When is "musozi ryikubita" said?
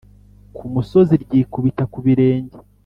0.73-1.83